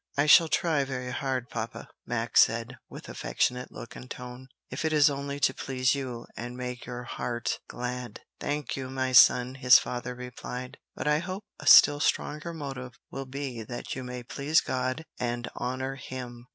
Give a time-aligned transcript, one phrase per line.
[0.17, 4.91] "I shall try very hard, papa," Max said, with affectionate look and tone, "if it
[4.93, 9.77] is only to please you and make your heart glad." "Thank you, my son," his
[9.77, 14.59] father replied, "but I hope a still stronger motive will be that you may please
[14.59, 16.47] God and honor Him.